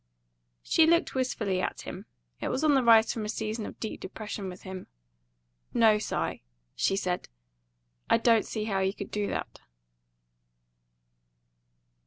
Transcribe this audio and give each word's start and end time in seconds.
She 0.63 0.87
looked 0.87 1.13
wistfully 1.13 1.61
at 1.61 1.81
him; 1.81 2.07
it 2.39 2.47
was 2.47 2.63
on 2.63 2.73
the 2.73 2.83
rise 2.83 3.13
from 3.13 3.23
a 3.23 3.29
season 3.29 3.67
of 3.67 3.79
deep 3.79 3.99
depression 3.99 4.49
with 4.49 4.63
him. 4.63 4.87
"No, 5.75 5.99
Si," 5.99 6.41
she 6.75 6.95
said; 6.95 7.29
"I 8.09 8.17
don't 8.17 8.43
see 8.47 8.63
how 8.63 8.79
you 8.79 8.95
could 8.95 9.11
do 9.11 9.27
that." 9.27 9.59